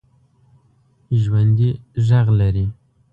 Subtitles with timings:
[1.21, 1.69] ژوندي
[2.07, 2.65] غږ لري